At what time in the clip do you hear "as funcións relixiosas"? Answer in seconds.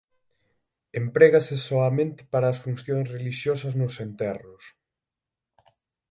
2.49-3.73